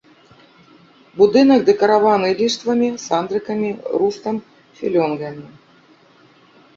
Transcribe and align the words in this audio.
Будынак 1.17 1.61
дэкараваны 1.69 2.29
ліштвамі, 2.39 2.89
сандрыкамі, 3.07 3.69
рустам, 3.99 4.35
філёнгамі. 4.81 5.45